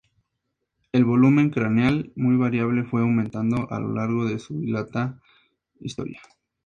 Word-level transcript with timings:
El 0.93 1.05
volumen 1.05 1.51
craneal, 1.51 2.11
muy 2.15 2.35
variable, 2.35 2.83
fue 2.83 3.01
aumentando 3.01 3.69
a 3.71 3.79
lo 3.79 3.93
largo 3.93 4.25
de 4.25 4.39
su 4.39 4.59
dilatada 4.59 5.21
historia. 5.79 6.19